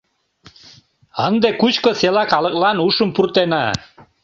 —Ынде 1.27 1.49
Кучко 1.59 1.91
села 1.99 2.23
калыклан 2.31 2.77
ушым 2.87 3.09
пуртена! 3.15 3.65